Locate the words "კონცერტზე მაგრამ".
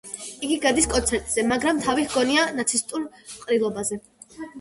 0.93-1.81